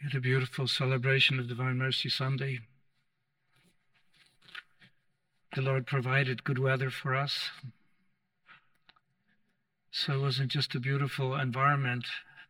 We 0.00 0.04
had 0.04 0.14
a 0.14 0.20
beautiful 0.20 0.68
celebration 0.68 1.40
of 1.40 1.48
Divine 1.48 1.78
Mercy 1.78 2.08
Sunday. 2.08 2.60
The 5.56 5.62
Lord 5.62 5.88
provided 5.88 6.44
good 6.44 6.60
weather 6.60 6.88
for 6.88 7.16
us. 7.16 7.50
So 9.90 10.12
it 10.12 10.20
wasn't 10.20 10.52
just 10.52 10.76
a 10.76 10.80
beautiful 10.80 11.34
environment, 11.34 12.06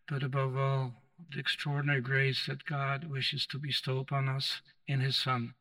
but 0.06 0.22
above 0.22 0.58
all, 0.58 0.92
the 1.32 1.40
extraordinary 1.40 2.02
grace 2.02 2.44
that 2.46 2.66
God 2.66 3.04
wishes 3.04 3.46
to 3.46 3.58
bestow 3.58 3.98
upon 3.98 4.28
us 4.28 4.60
in 4.86 5.00
His 5.00 5.16
Son. 5.16 5.54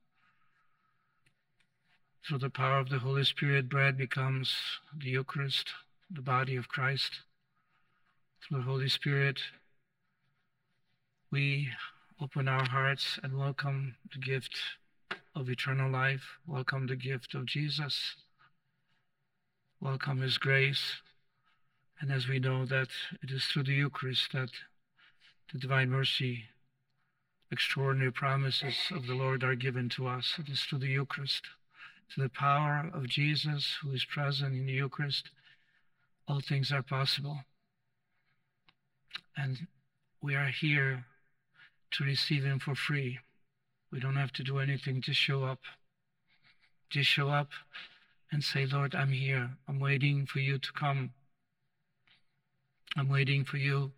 Through 2.28 2.40
the 2.40 2.50
power 2.50 2.80
of 2.80 2.90
the 2.90 3.00
Holy 3.00 3.24
Spirit, 3.24 3.70
bread 3.70 3.98
becomes 3.98 4.54
the 4.94 5.12
Eucharist, 5.12 5.72
the 6.12 6.22
body 6.22 6.58
of 6.58 6.68
Christ. 6.68 7.22
Through 8.42 8.58
the 8.58 8.66
Holy 8.66 8.90
Spirit, 8.90 9.40
we 11.32 11.68
open 12.22 12.48
our 12.48 12.66
hearts 12.66 13.20
and 13.22 13.38
welcome 13.38 13.96
the 14.14 14.20
gift 14.20 14.58
of 15.36 15.50
eternal 15.50 15.92
life, 15.92 16.38
welcome 16.48 16.88
the 16.88 16.96
gift 16.96 17.34
of 17.34 17.46
Jesus, 17.46 18.16
welcome 19.82 20.22
His 20.22 20.38
grace. 20.38 21.02
And 22.00 22.12
as 22.12 22.30
we 22.30 22.40
know 22.40 22.66
that 22.66 22.88
it 23.22 23.30
is 23.30 23.44
through 23.46 23.64
the 23.64 23.74
Eucharist 23.74 24.32
that 24.32 24.52
the 25.52 25.60
divine 25.60 25.90
mercy, 25.90 26.46
extraordinary 27.52 28.12
promises 28.12 28.76
of 28.92 29.06
the 29.06 29.16
Lord 29.16 29.44
are 29.44 29.56
given 29.56 29.90
to 29.90 30.08
us. 30.08 30.36
It 30.40 30.48
is 30.50 30.62
through 30.62 30.80
the 30.80 30.88
Eucharist, 30.88 31.44
to 32.16 32.22
the 32.22 32.30
power 32.30 32.90
of 32.94 33.10
Jesus 33.10 33.78
who 33.82 33.92
is 33.92 34.06
present 34.06 34.56
in 34.56 34.66
the 34.66 34.74
Eucharist, 34.74 35.30
all 36.26 36.40
things 36.40 36.72
are 36.72 36.84
possible. 36.84 37.40
And 39.36 39.68
we 40.22 40.34
are 40.34 40.48
here 40.48 41.06
to 41.92 42.04
receive 42.04 42.44
Him 42.44 42.60
for 42.60 42.76
free. 42.76 43.20
We 43.92 44.00
don't 44.00 44.16
have 44.16 44.34
to 44.34 44.44
do 44.44 44.60
anything, 44.60 45.02
just 45.02 45.20
show 45.20 45.44
up. 45.44 45.60
Just 46.90 47.10
show 47.10 47.30
up 47.30 47.50
and 48.32 48.44
say, 48.44 48.66
Lord, 48.66 48.96
I'm 48.96 49.12
here. 49.12 49.52
I'm 49.68 49.80
waiting 49.80 50.26
for 50.26 50.40
you 50.40 50.58
to 50.58 50.72
come. 50.74 51.12
I'm 52.96 53.10
waiting 53.10 53.44
for 53.44 53.58
you 53.58 53.92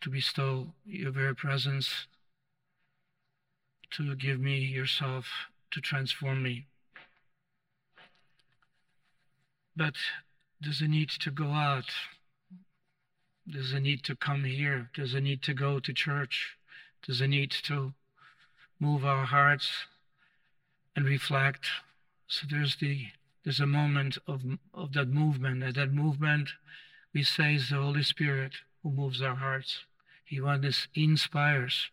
to 0.00 0.10
bestow 0.10 0.74
your 0.84 1.10
very 1.10 1.34
presence, 1.34 2.06
to 3.90 4.14
give 4.14 4.38
me 4.38 4.58
yourself, 4.58 5.26
to 5.70 5.80
transform 5.80 6.42
me. 6.42 6.66
But 9.74 9.94
there's 10.60 10.80
a 10.80 10.88
need 10.88 11.10
to 11.20 11.30
go 11.30 11.46
out. 11.46 11.90
There's 13.46 13.72
a 13.72 13.80
need 13.80 14.02
to 14.04 14.16
come 14.16 14.44
here. 14.44 14.90
There's 14.96 15.14
a 15.14 15.20
need 15.20 15.42
to 15.42 15.54
go 15.54 15.80
to 15.80 15.92
church. 15.92 16.56
There's 17.06 17.20
a 17.20 17.28
need 17.28 17.52
to 17.64 17.94
move 18.80 19.04
our 19.04 19.26
hearts 19.26 19.70
and 20.94 21.04
reflect. 21.04 21.66
So 22.26 22.46
there's 22.50 22.76
the 22.76 23.06
there's 23.44 23.60
a 23.60 23.66
moment 23.66 24.18
of 24.26 24.42
of 24.74 24.92
that 24.94 25.08
movement. 25.08 25.62
And 25.62 25.74
that 25.74 25.92
movement 25.92 26.50
we 27.14 27.22
say 27.22 27.54
is 27.54 27.70
the 27.70 27.76
Holy 27.76 28.02
Spirit 28.02 28.54
who 28.82 28.90
moves 28.90 29.22
our 29.22 29.36
hearts. 29.36 29.84
He 30.24 30.40
wants 30.40 30.88
inspires. 30.94 31.90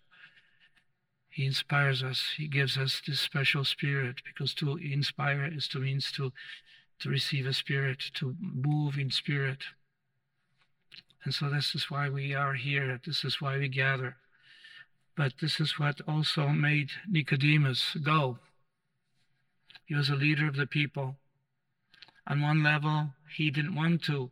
He 1.29 1.45
inspires 1.45 2.03
us. 2.03 2.33
He 2.37 2.47
gives 2.47 2.77
us 2.77 3.01
this 3.05 3.19
special 3.19 3.65
spirit 3.65 4.21
because 4.25 4.53
to 4.55 4.77
inspire 4.77 5.45
is 5.45 5.67
to 5.69 5.79
means 5.79 6.11
to 6.13 6.31
to 6.99 7.09
receive 7.09 7.45
a 7.45 7.53
spirit, 7.53 8.11
to 8.15 8.35
move 8.39 8.97
in 8.97 9.11
spirit. 9.11 9.63
And 11.23 11.33
so 11.33 11.49
this 11.49 11.75
is 11.75 11.89
why 11.89 12.09
we 12.09 12.33
are 12.33 12.53
here. 12.53 12.99
This 13.05 13.23
is 13.23 13.41
why 13.41 13.57
we 13.57 13.67
gather. 13.67 14.17
But 15.15 15.33
this 15.39 15.59
is 15.59 15.77
what 15.77 16.01
also 16.07 16.49
made 16.49 16.91
Nicodemus 17.07 17.95
go. 18.03 18.39
He 19.85 19.93
was 19.93 20.09
a 20.09 20.15
leader 20.15 20.47
of 20.47 20.55
the 20.55 20.65
people. 20.65 21.17
On 22.25 22.41
one 22.41 22.63
level, 22.63 23.13
he 23.35 23.51
didn't 23.51 23.75
want 23.75 24.03
to 24.03 24.31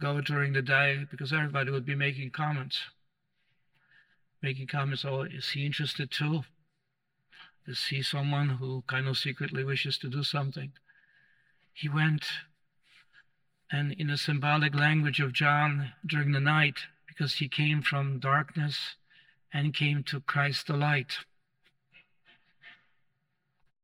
go 0.00 0.20
during 0.20 0.52
the 0.52 0.62
day 0.62 1.06
because 1.10 1.32
everybody 1.32 1.70
would 1.70 1.86
be 1.86 1.94
making 1.94 2.30
comments. 2.30 2.80
Making 4.42 4.66
comments, 4.66 5.04
oh, 5.04 5.22
is 5.22 5.50
he 5.50 5.64
interested 5.64 6.10
too? 6.10 6.42
Is 7.66 7.86
he 7.86 8.02
someone 8.02 8.48
who 8.48 8.84
kind 8.86 9.08
of 9.08 9.18
secretly 9.18 9.64
wishes 9.64 9.98
to 9.98 10.08
do 10.08 10.22
something? 10.22 10.72
He 11.72 11.88
went 11.88 12.24
and 13.70 13.92
in 13.92 14.10
a 14.10 14.16
symbolic 14.16 14.74
language 14.74 15.20
of 15.20 15.32
John 15.32 15.92
during 16.06 16.32
the 16.32 16.40
night, 16.40 16.78
because 17.08 17.34
he 17.34 17.48
came 17.48 17.82
from 17.82 18.20
darkness 18.20 18.94
and 19.52 19.74
came 19.74 20.02
to 20.04 20.20
Christ 20.20 20.66
the 20.66 20.76
light. 20.76 21.18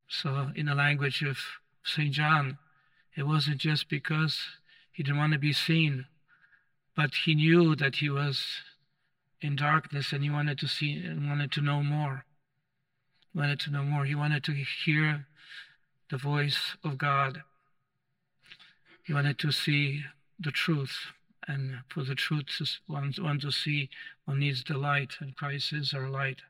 So, 0.09 0.51
in 0.55 0.67
the 0.67 0.75
language 0.75 1.23
of 1.23 1.39
St. 1.85 2.13
John, 2.13 2.59
it 3.17 3.25
wasn't 3.25 3.59
just 3.59 3.89
because 3.89 4.39
he 4.93 5.03
didn't 5.03 5.19
want 5.19 5.33
to 5.33 5.39
be 5.39 5.53
seen, 5.53 6.07
but 6.95 7.15
he 7.25 7.35
knew 7.35 7.75
that 7.77 7.97
he 7.97 8.11
was 8.11 8.45
in 9.41 9.57
darkness 9.57 10.13
and 10.13 10.23
he 10.23 10.31
wanted 10.31 10.59
to 10.59 10.69
see 10.69 11.03
and 11.05 11.29
wanted 11.29 11.51
to 11.53 11.61
know 11.61 11.83
more. 11.83 12.25
He 13.33 13.39
wanted 13.39 13.61
to 13.61 13.71
know 13.71 13.83
more. 13.83 14.05
He 14.05 14.15
wanted 14.15 14.45
to 14.45 14.53
hear 14.53 15.27
the 16.11 16.19
voice 16.19 16.77
of 16.85 16.99
God. 16.99 17.43
He 19.05 19.15
wanted 19.15 19.39
to 19.39 19.51
see 19.51 20.05
the 20.39 20.51
truth. 20.51 21.13
And 21.49 21.81
for 21.89 22.05
the 22.05 22.15
truth, 22.15 22.79
one, 22.87 23.13
one 23.19 23.41
to 23.41 23.51
see, 23.51 23.91
one 24.25 24.39
needs 24.39 24.63
the 24.63 24.79
light, 24.79 25.15
and 25.21 25.37
Christ 25.37 25.73
is 25.73 25.93
our 25.93 26.09
light. 26.09 26.43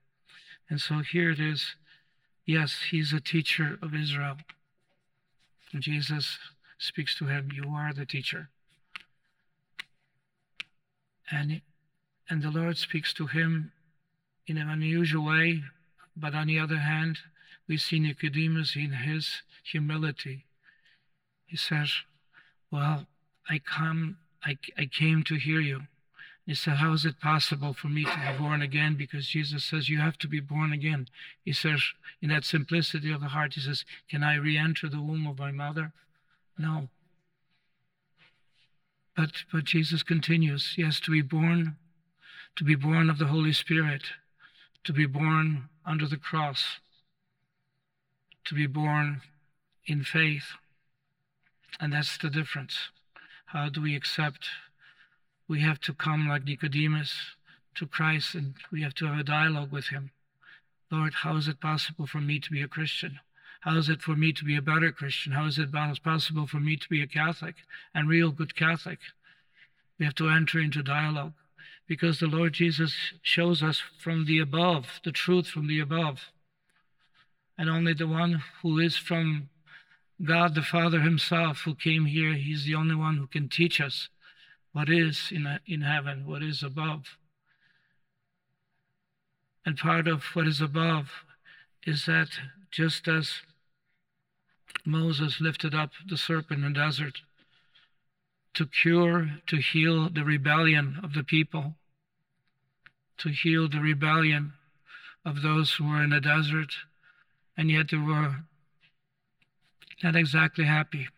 And 0.69 0.81
so 0.81 0.99
here 0.99 1.31
it 1.31 1.41
is. 1.41 1.77
Yes, 2.45 2.83
he's 2.91 3.13
a 3.13 3.21
teacher 3.21 3.79
of 3.81 3.95
Israel. 3.95 4.37
And 5.73 5.83
Jesus 5.83 6.39
speaks 6.79 7.15
to 7.17 7.27
him, 7.27 7.51
You 7.55 7.71
are 7.71 7.93
the 7.95 8.05
teacher. 8.05 8.51
And, 11.31 11.63
and 12.29 12.43
the 12.43 12.51
Lord 12.51 12.77
speaks 12.77 13.15
to 13.15 13.27
him 13.27 13.73
in 14.47 14.59
an 14.59 14.69
unusual 14.69 15.25
way, 15.25 15.63
but 16.17 16.35
on 16.35 16.49
the 16.49 16.59
other 16.59 16.77
hand, 16.77 17.19
we 17.69 17.79
see 17.79 17.99
Nicodemus 17.99 18.77
in 18.77 18.93
his 18.93 19.43
humility. 19.63 20.45
He 21.47 21.57
says, 21.57 21.93
Well, 22.71 23.07
I 23.49 23.61
come 23.61 24.19
I, 24.45 24.59
I 24.77 24.87
came 24.87 25.23
to 25.25 25.37
hear 25.37 25.61
you. 25.61 25.83
He 26.47 26.55
said, 26.55 26.79
How 26.79 26.93
is 26.93 27.05
it 27.05 27.21
possible 27.21 27.73
for 27.73 27.89
me 27.89 28.05
to 28.05 28.11
be 28.11 28.39
born 28.39 28.63
again? 28.63 28.97
Because 28.97 29.29
Jesus 29.29 29.65
says, 29.65 29.89
You 29.89 29.99
have 29.99 30.19
to 30.19 30.29
be 30.29 30.41
born 30.41 30.73
again. 30.73 31.07
He 31.45 31.53
says, 31.53 31.83
in 32.21 32.29
that 32.31 32.45
simplicity 32.45 33.13
of 33.13 33.21
the 33.21 33.29
heart, 33.29 33.55
He 33.55 33.61
says, 33.61 33.85
Can 34.11 34.25
I 34.25 34.35
re 34.35 34.57
enter 34.59 34.89
the 34.89 35.01
womb 35.01 35.27
of 35.27 35.39
my 35.39 35.53
mother? 35.53 35.93
No. 36.59 36.89
But, 39.17 39.45
but 39.53 39.65
Jesus 39.65 40.03
continues, 40.03 40.75
Yes, 40.77 40.99
to 41.01 41.13
be 41.13 41.23
born, 41.23 41.77
to 42.57 42.65
be 42.65 42.75
born 42.75 43.09
of 43.09 43.19
the 43.19 43.27
Holy 43.27 43.53
Spirit, 43.53 44.03
to 44.85 44.93
be 44.93 45.07
born 45.07 45.69
under 45.87 46.07
the 46.09 46.17
cross, 46.17 46.81
to 48.47 48.55
be 48.55 48.67
born 48.67 49.23
in 49.87 50.03
faith. 50.03 50.55
And 51.79 51.93
that's 51.93 52.19
the 52.19 52.31
difference. 52.31 52.91
How 53.53 53.69
do 53.69 53.83
we 53.83 53.95
accept? 53.95 54.49
We 55.47 55.61
have 55.61 55.79
to 55.81 55.93
come 55.93 56.27
like 56.27 56.45
Nicodemus 56.45 57.37
to 57.75 57.87
Christ 57.87 58.35
and 58.35 58.55
we 58.71 58.81
have 58.81 58.95
to 58.95 59.05
have 59.05 59.19
a 59.19 59.23
dialogue 59.23 59.71
with 59.71 59.89
him. 59.89 60.11
Lord, 60.91 61.13
how 61.13 61.37
is 61.37 61.49
it 61.49 61.61
possible 61.61 62.07
for 62.07 62.23
me 62.23 62.41
to 62.41 62.51
be 62.51 62.63
a 62.63 62.69
Christian? 62.69 63.21
How 63.61 63.77
is 63.77 63.91
it 63.91 64.01
for 64.01 64.17
me 64.17 64.33
to 64.33 64.45
be 64.45 64.57
a 64.57 64.63
better 64.63 64.91
Christian? 64.91 65.33
How 65.33 65.45
is 65.45 65.59
it 65.59 65.71
possible 65.71 66.47
for 66.47 66.61
me 66.61 66.79
to 66.79 66.89
be 66.89 67.03
a 67.03 67.07
Catholic 67.07 67.57
and 67.95 68.09
real 68.09 68.31
good 68.31 68.57
Catholic? 68.57 69.01
We 69.99 70.07
have 70.07 70.15
to 70.15 70.31
enter 70.31 70.59
into 70.59 70.83
dialogue 70.83 71.35
because 71.87 72.21
the 72.21 72.29
Lord 72.29 72.55
Jesus 72.55 72.95
shows 73.21 73.63
us 73.63 73.83
from 73.99 74.25
the 74.25 74.39
above, 74.39 75.01
the 75.05 75.13
truth 75.13 75.49
from 75.49 75.67
the 75.67 75.79
above. 75.79 76.33
And 77.59 77.69
only 77.69 77.93
the 77.93 78.09
one 78.09 78.43
who 78.63 78.79
is 78.79 78.97
from 78.97 79.51
God 80.25 80.55
the 80.55 80.63
Father 80.63 81.01
Himself 81.01 81.63
who 81.65 81.75
came 81.75 82.07
here, 82.07 82.35
He's 82.35 82.65
the 82.65 82.75
only 82.75 82.95
one 82.95 83.17
who 83.17 83.27
can 83.27 83.49
teach 83.49 83.81
us 83.81 84.09
what 84.73 84.89
is 84.89 85.31
in, 85.31 85.59
in 85.67 85.83
heaven, 85.83 86.27
what 86.27 86.43
is 86.43 86.63
above. 86.63 87.19
And 89.65 89.77
part 89.77 90.09
of 90.09 90.23
what 90.35 90.47
is 90.47 90.61
above 90.61 91.11
is 91.87 92.07
that 92.07 92.29
just 92.71 93.07
as 93.09 93.43
Moses 94.85 95.41
lifted 95.41 95.75
up 95.75 95.91
the 96.09 96.17
serpent 96.17 96.65
in 96.65 96.73
the 96.73 96.79
desert 96.81 97.19
to 98.55 98.67
cure, 98.67 99.31
to 99.47 99.57
heal 99.57 100.09
the 100.09 100.25
rebellion 100.25 100.99
of 101.03 101.15
the 101.15 101.25
people, 101.25 101.75
to 103.19 103.31
heal 103.31 103.69
the 103.69 103.81
rebellion 103.81 104.53
of 105.25 105.43
those 105.43 105.73
who 105.73 105.89
were 105.89 106.03
in 106.03 106.11
the 106.11 106.21
desert, 106.21 106.75
and 107.57 107.71
yet 107.71 107.91
there 107.91 108.01
were 108.01 108.37
not 110.03 110.17
exactly 110.17 110.65
happy. 110.65 111.09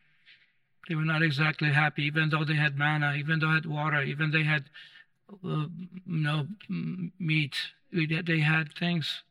They 0.89 0.95
were 0.95 1.05
not 1.05 1.23
exactly 1.23 1.73
happy, 1.73 2.05
even 2.05 2.29
though 2.29 2.45
they 2.45 2.55
had 2.55 2.77
manna, 2.77 3.15
even 3.15 3.39
though 3.39 3.49
they 3.49 3.55
had 3.55 3.67
water, 3.67 4.03
even 4.03 4.31
they 4.31 4.45
had 4.45 4.65
uh, 5.45 5.67
know 6.07 6.47
meat. 7.19 7.57
they 7.91 8.41
had 8.41 8.75
things, 8.75 9.23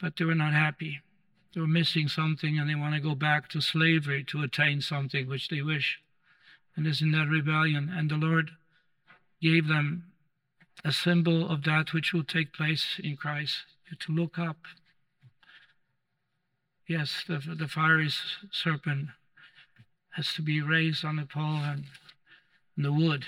but 0.00 0.16
they 0.16 0.24
were 0.24 0.34
not 0.34 0.52
happy. 0.52 1.00
They 1.54 1.60
were 1.60 1.66
missing 1.66 2.08
something 2.08 2.58
and 2.58 2.68
they 2.68 2.74
want 2.74 2.94
to 2.94 3.00
go 3.00 3.14
back 3.14 3.48
to 3.50 3.60
slavery 3.60 4.22
to 4.24 4.42
attain 4.42 4.80
something 4.80 5.26
which 5.26 5.48
they 5.48 5.62
wish. 5.62 5.98
And 6.76 6.86
is 6.86 7.02
in 7.02 7.10
that 7.12 7.26
rebellion. 7.26 7.90
And 7.92 8.08
the 8.08 8.16
Lord 8.16 8.52
gave 9.42 9.66
them 9.66 10.04
a 10.84 10.92
symbol 10.92 11.48
of 11.48 11.64
that 11.64 11.92
which 11.92 12.12
will 12.12 12.22
take 12.22 12.52
place 12.52 13.00
in 13.02 13.16
Christ 13.16 13.64
to 13.98 14.12
look 14.12 14.38
up. 14.38 14.58
Yes, 16.88 17.22
the, 17.28 17.38
the 17.38 17.68
fiery 17.68 18.10
serpent 18.50 19.08
has 20.12 20.32
to 20.34 20.42
be 20.42 20.62
raised 20.62 21.04
on 21.04 21.16
the 21.16 21.26
pole 21.26 21.62
and 21.62 21.84
the 22.78 22.92
wood, 22.92 23.26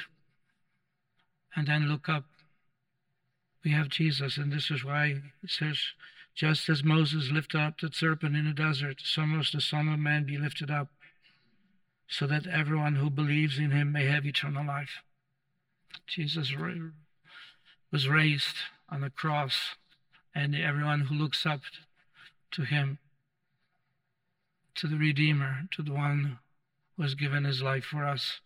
and 1.54 1.66
then 1.66 1.86
look 1.86 2.08
up. 2.08 2.24
We 3.62 3.72
have 3.72 3.90
Jesus, 3.90 4.38
and 4.38 4.50
this 4.50 4.70
is 4.70 4.82
why 4.82 5.20
it 5.42 5.50
says, 5.50 5.78
just 6.34 6.70
as 6.70 6.82
Moses 6.82 7.30
lifted 7.30 7.60
up 7.60 7.80
the 7.80 7.90
serpent 7.92 8.34
in 8.34 8.46
the 8.46 8.54
desert, 8.54 9.02
so 9.04 9.26
must 9.26 9.52
the 9.52 9.60
Son 9.60 9.88
of 9.88 9.98
Man 9.98 10.24
be 10.24 10.38
lifted 10.38 10.70
up, 10.70 10.88
so 12.08 12.26
that 12.26 12.46
everyone 12.46 12.94
who 12.94 13.10
believes 13.10 13.58
in 13.58 13.72
him 13.72 13.92
may 13.92 14.06
have 14.06 14.24
eternal 14.24 14.66
life. 14.66 15.02
Jesus 16.06 16.54
was 17.92 18.08
raised 18.08 18.56
on 18.88 19.02
the 19.02 19.10
cross, 19.10 19.74
and 20.34 20.56
everyone 20.56 21.02
who 21.02 21.14
looks 21.14 21.44
up 21.44 21.60
to 22.52 22.62
him, 22.62 22.98
to 24.76 24.86
the 24.86 24.96
Redeemer, 24.96 25.68
to 25.72 25.82
the 25.82 25.92
one 25.92 26.38
who 26.96 27.02
has 27.02 27.14
given 27.14 27.44
his 27.44 27.62
life 27.62 27.84
for 27.84 28.04
us, 28.04 28.40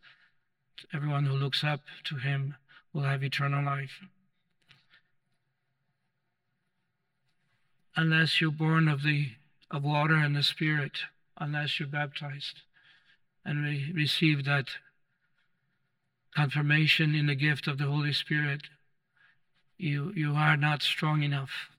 everyone 0.92 1.26
who 1.26 1.34
looks 1.34 1.62
up 1.62 1.80
to 2.04 2.16
him 2.16 2.56
will 2.92 3.02
have 3.02 3.22
eternal 3.22 3.64
life. 3.64 4.00
Unless 7.96 8.40
you're 8.40 8.50
born 8.50 8.88
of 8.88 9.02
the 9.02 9.28
of 9.70 9.82
water 9.82 10.14
and 10.14 10.36
the 10.36 10.42
Spirit, 10.42 10.98
unless 11.38 11.78
you're 11.80 11.88
baptized 11.88 12.62
and 13.44 13.64
we 13.64 13.92
receive 13.94 14.44
that 14.44 14.66
confirmation 16.34 17.14
in 17.14 17.26
the 17.26 17.34
gift 17.34 17.66
of 17.66 17.78
the 17.78 17.86
Holy 17.86 18.12
Spirit, 18.12 18.62
you 19.78 20.12
you 20.14 20.34
are 20.34 20.56
not 20.56 20.82
strong 20.82 21.22
enough. 21.22 21.70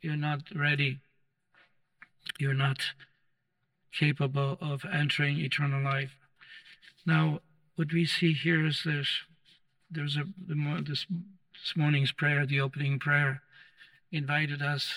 You're 0.00 0.16
not 0.16 0.42
ready. 0.54 1.00
You're 2.38 2.54
not 2.54 2.78
capable 3.98 4.58
of 4.60 4.84
entering 4.84 5.38
eternal 5.38 5.82
life. 5.82 6.16
Now, 7.06 7.40
what 7.76 7.92
we 7.92 8.06
see 8.06 8.32
here 8.32 8.66
is 8.66 8.82
there's 8.84 9.22
there's 9.90 10.16
a 10.16 10.24
this 10.82 11.06
this 11.52 11.76
morning's 11.76 12.12
prayer, 12.12 12.46
the 12.46 12.60
opening 12.60 12.98
prayer, 12.98 13.42
invited 14.10 14.60
us 14.60 14.92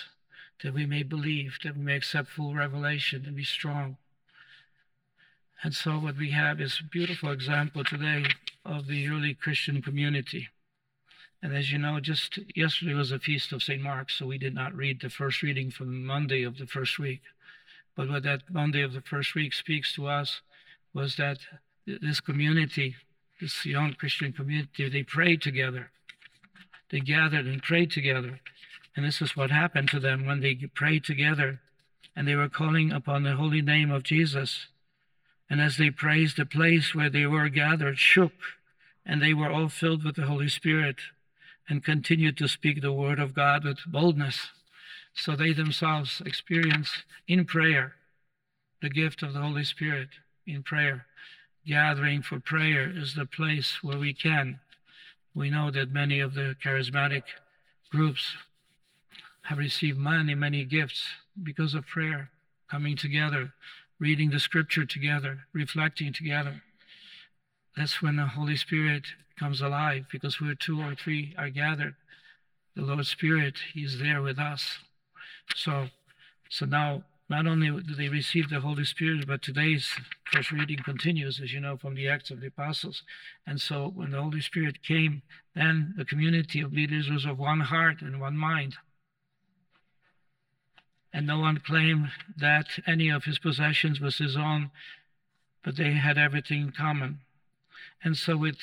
that 0.64 0.74
we 0.74 0.86
may 0.86 1.04
believe, 1.04 1.58
that 1.64 1.78
we 1.78 1.84
may 1.84 1.96
accept 1.96 2.30
full 2.30 2.56
revelation 2.56 3.24
and 3.26 3.36
be 3.36 3.44
strong. 3.44 3.98
And 5.64 5.74
so 5.74 6.00
what 6.00 6.18
we 6.18 6.32
have 6.32 6.60
is 6.62 6.80
a 6.80 6.84
beautiful 6.84 7.32
example 7.32 7.84
today 7.84 8.26
of 8.66 8.88
the 8.88 9.08
early 9.08 9.34
Christian 9.34 9.82
community. 9.82 10.50
And 11.42 11.56
as 11.56 11.72
you 11.72 11.78
know, 11.78 12.00
just 12.00 12.40
yesterday 12.56 12.94
was 12.94 13.12
a 13.12 13.20
feast 13.20 13.52
of 13.52 13.64
St. 13.64 13.82
Mark, 13.82 14.10
so 14.10 14.26
we 14.26 14.38
did 14.38 14.56
not 14.56 14.76
read 14.76 15.02
the 15.02 15.10
first 15.10 15.42
reading 15.44 15.70
from 15.70 16.06
Monday 16.06 16.44
of 16.44 16.58
the 16.58 16.66
first 16.66 16.98
week. 16.98 17.22
But 17.98 18.10
what 18.10 18.24
that 18.24 18.44
Monday 18.50 18.84
of 18.84 18.94
the 18.94 19.02
first 19.02 19.36
week 19.36 19.54
speaks 19.54 19.94
to 19.96 20.08
us 20.08 20.42
was 20.94 21.18
that 21.18 21.40
this 21.86 22.22
community, 22.22 22.96
this 23.42 23.66
young 23.66 23.94
Christian 23.94 24.32
community, 24.32 24.88
they 24.88 25.04
prayed 25.04 25.42
together. 25.42 25.90
They 26.92 27.00
gathered 27.00 27.48
and 27.48 27.62
prayed 27.62 27.92
together. 27.92 28.40
And 28.96 29.04
this 29.04 29.22
is 29.22 29.36
what 29.36 29.52
happened 29.52 29.90
to 29.90 30.00
them 30.00 30.26
when 30.26 30.42
they 30.42 30.56
prayed 30.74 31.04
together 31.04 31.60
and 32.16 32.28
they 32.28 32.36
were 32.36 32.50
calling 32.50 32.92
upon 32.92 33.22
the 33.24 33.36
holy 33.36 33.62
name 33.62 33.92
of 33.92 34.02
Jesus. 34.02 34.68
And 35.50 35.62
as 35.62 35.78
they 35.78 35.92
praised, 35.92 36.38
the 36.38 36.48
place 36.48 36.96
where 36.96 37.12
they 37.12 37.28
were 37.28 37.48
gathered 37.48 38.00
shook, 38.00 38.34
and 39.06 39.22
they 39.22 39.36
were 39.36 39.52
all 39.52 39.70
filled 39.70 40.04
with 40.04 40.16
the 40.16 40.26
Holy 40.26 40.50
Spirit 40.50 40.98
and 41.70 41.86
continued 41.86 42.38
to 42.38 42.48
speak 42.48 42.82
the 42.82 42.92
word 42.92 43.20
of 43.20 43.36
God 43.36 43.64
with 43.64 43.78
boldness. 43.86 44.50
So 45.18 45.36
they 45.36 45.52
themselves 45.52 46.22
experience 46.26 47.04
in 47.28 47.46
prayer 47.46 47.94
the 48.82 48.90
gift 48.90 49.24
of 49.24 49.34
the 49.34 49.42
Holy 49.42 49.64
Spirit 49.64 50.10
in 50.46 50.64
prayer 50.64 51.08
gathering 51.68 52.22
for 52.22 52.40
prayer 52.40 52.90
is 52.90 53.14
the 53.14 53.26
place 53.26 53.84
where 53.84 53.98
we 53.98 54.14
can. 54.14 54.60
We 55.36 55.50
know 55.50 55.70
that 55.72 55.92
many 55.92 56.22
of 56.22 56.34
the 56.34 56.56
charismatic 56.64 57.24
groups 57.92 58.36
have 59.44 59.58
received 59.58 59.98
many, 59.98 60.34
many 60.34 60.64
gifts 60.64 61.04
because 61.42 61.74
of 61.74 61.86
prayer, 61.86 62.30
coming 62.72 62.96
together, 62.96 63.54
reading 64.00 64.30
the 64.30 64.40
scripture 64.40 64.86
together, 64.86 65.40
reflecting 65.54 66.14
together. 66.14 66.62
That's 67.76 68.02
when 68.02 68.16
the 68.16 68.28
Holy 68.28 68.56
Spirit 68.56 69.04
comes 69.38 69.62
alive 69.62 70.06
because 70.12 70.42
where 70.42 70.56
two 70.56 70.82
or 70.82 70.96
three 70.96 71.36
are 71.38 71.50
gathered, 71.50 71.96
the 72.76 72.84
Lord 72.84 73.06
Spirit, 73.06 73.56
He's 73.74 74.00
there 74.00 74.22
with 74.22 74.40
us. 74.40 74.80
So, 75.56 75.88
so 76.50 76.66
now 76.66 77.04
not 77.30 77.46
only 77.46 77.70
do 77.84 77.94
they 77.94 78.08
receive 78.08 78.50
the 78.50 78.62
Holy 78.62 78.86
Spirit, 78.86 79.28
but 79.28 79.42
today's 79.42 79.92
first 80.32 80.52
reading 80.52 80.80
continues, 80.84 81.42
as 81.42 81.52
you 81.52 81.60
know, 81.60 81.76
from 81.76 81.96
the 81.96 82.08
Acts 82.08 82.32
of 82.32 82.40
the 82.40 82.48
Apostles. 82.48 83.04
And 83.46 83.60
so 83.60 83.92
when 83.94 84.12
the 84.12 84.22
Holy 84.22 84.42
Spirit 84.42 84.82
came, 84.82 85.24
then 85.54 85.94
the 85.98 86.06
community 86.06 86.62
of 86.62 86.72
leaders 86.72 87.10
was 87.10 87.26
of 87.26 87.38
one 87.38 87.62
heart 87.62 88.02
and 88.02 88.22
one 88.22 88.38
mind. 88.38 88.76
And 91.12 91.28
no 91.28 91.40
one 91.40 91.60
claimed 91.60 92.12
that 92.38 92.68
any 92.86 93.10
of 93.10 93.26
his 93.26 93.40
possessions 93.40 94.00
was 94.00 94.18
his 94.18 94.38
own, 94.38 94.72
but 95.64 95.76
they 95.76 95.94
had 95.94 96.18
everything 96.18 96.62
in 96.62 96.72
common. 96.72 97.20
And 98.04 98.16
so 98.16 98.38
with 98.38 98.58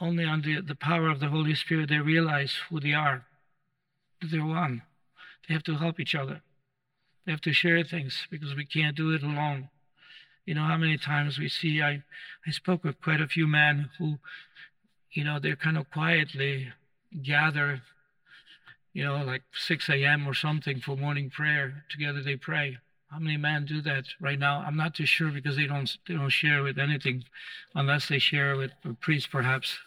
only 0.00 0.24
under 0.24 0.60
the 0.60 0.74
power 0.74 1.08
of 1.08 1.20
the 1.20 1.28
Holy 1.28 1.54
Spirit, 1.54 1.88
they 1.88 1.98
realize 1.98 2.54
who 2.68 2.80
they 2.80 2.94
are, 2.94 3.26
that 4.24 4.36
they're 4.36 4.44
one. 4.44 4.82
They 5.46 5.54
have 5.54 5.62
to 5.64 5.76
help 5.76 6.00
each 6.00 6.14
other. 6.14 6.40
They 7.24 7.32
have 7.32 7.40
to 7.42 7.52
share 7.52 7.82
things 7.84 8.26
because 8.30 8.54
we 8.54 8.64
can't 8.64 8.96
do 8.96 9.12
it 9.12 9.22
alone. 9.22 9.68
You 10.46 10.54
know 10.54 10.64
how 10.64 10.76
many 10.76 10.98
times 10.98 11.38
we 11.38 11.48
see, 11.48 11.80
I, 11.80 12.02
I 12.46 12.50
spoke 12.50 12.84
with 12.84 13.00
quite 13.00 13.20
a 13.20 13.28
few 13.28 13.46
men 13.46 13.90
who, 13.98 14.18
you 15.12 15.24
know, 15.24 15.38
they're 15.38 15.56
kind 15.56 15.78
of 15.78 15.90
quietly 15.90 16.72
gather, 17.22 17.80
you 18.92 19.04
know, 19.04 19.24
like 19.24 19.42
6 19.54 19.88
a.m. 19.88 20.26
or 20.26 20.34
something 20.34 20.80
for 20.80 20.96
morning 20.96 21.30
prayer. 21.30 21.84
Together 21.90 22.22
they 22.22 22.36
pray. 22.36 22.78
How 23.10 23.18
many 23.18 23.36
men 23.36 23.64
do 23.64 23.80
that 23.82 24.04
right 24.20 24.38
now? 24.38 24.64
I'm 24.66 24.76
not 24.76 24.94
too 24.94 25.06
sure 25.06 25.30
because 25.30 25.56
they 25.56 25.66
don't 25.66 25.96
they 26.08 26.14
don't 26.14 26.30
share 26.30 26.62
with 26.62 26.78
anything, 26.78 27.24
unless 27.74 28.08
they 28.08 28.18
share 28.18 28.56
with 28.56 28.72
a 28.84 28.92
priest, 28.94 29.30
perhaps. 29.30 29.78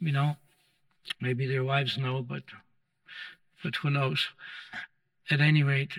You 0.00 0.12
know, 0.12 0.36
maybe 1.20 1.46
their 1.46 1.62
wives 1.62 1.96
know, 1.96 2.20
but 2.20 2.42
but 3.64 3.76
who 3.76 3.90
knows? 3.90 4.28
At 5.30 5.40
any 5.40 5.62
rate, 5.62 5.98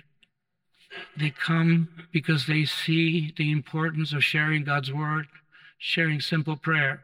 they 1.17 1.31
come 1.31 1.89
because 2.13 2.45
they 2.45 2.63
see 2.63 3.33
the 3.35 3.51
importance 3.51 4.13
of 4.13 4.23
sharing 4.23 4.63
God's 4.63 4.93
word, 4.93 5.27
sharing 5.77 6.21
simple 6.21 6.55
prayer, 6.55 7.03